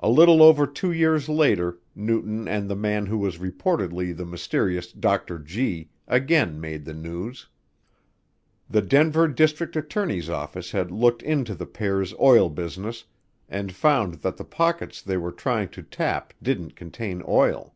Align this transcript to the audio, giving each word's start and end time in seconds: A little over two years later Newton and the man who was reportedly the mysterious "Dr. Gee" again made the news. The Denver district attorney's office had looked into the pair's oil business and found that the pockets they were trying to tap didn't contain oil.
A 0.00 0.10
little 0.10 0.42
over 0.42 0.66
two 0.66 0.90
years 0.90 1.28
later 1.28 1.78
Newton 1.94 2.48
and 2.48 2.68
the 2.68 2.74
man 2.74 3.06
who 3.06 3.16
was 3.16 3.38
reportedly 3.38 4.10
the 4.12 4.26
mysterious 4.26 4.90
"Dr. 4.90 5.38
Gee" 5.38 5.88
again 6.08 6.60
made 6.60 6.84
the 6.84 6.92
news. 6.92 7.46
The 8.68 8.82
Denver 8.82 9.28
district 9.28 9.76
attorney's 9.76 10.28
office 10.28 10.72
had 10.72 10.90
looked 10.90 11.22
into 11.22 11.54
the 11.54 11.66
pair's 11.66 12.12
oil 12.18 12.48
business 12.50 13.04
and 13.48 13.72
found 13.72 14.14
that 14.14 14.36
the 14.36 14.44
pockets 14.44 15.00
they 15.00 15.16
were 15.16 15.30
trying 15.30 15.68
to 15.68 15.82
tap 15.84 16.34
didn't 16.42 16.74
contain 16.74 17.22
oil. 17.28 17.72